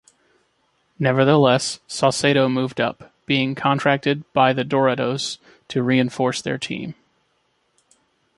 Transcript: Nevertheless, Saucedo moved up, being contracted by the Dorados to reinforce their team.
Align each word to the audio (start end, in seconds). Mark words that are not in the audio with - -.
Nevertheless, 0.97 1.79
Saucedo 1.87 2.49
moved 2.51 2.81
up, 2.81 3.13
being 3.27 3.53
contracted 3.53 4.23
by 4.33 4.51
the 4.51 4.63
Dorados 4.63 5.37
to 5.67 5.83
reinforce 5.83 6.41
their 6.41 6.57
team. 6.57 6.95